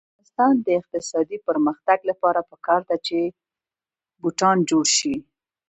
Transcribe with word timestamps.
د 0.03 0.03
افغانستان 0.07 0.53
د 0.65 0.67
اقتصادي 0.79 1.37
پرمختګ 1.47 1.99
لپاره 2.09 2.39
پکار 2.51 2.81
ده 2.89 2.97
چې 3.07 3.19
بوټان 4.21 4.57
جوړ 4.69 4.85
شي. 4.97 5.15